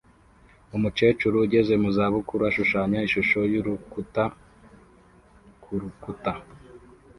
Umukecuru 0.75 1.35
ugeze 1.45 1.73
mu 1.81 1.89
za 1.95 2.05
bukuru 2.13 2.41
ashushanya 2.49 2.97
ishusho 3.07 3.39
yurukuta 3.51 4.23
kurukuta 5.63 6.31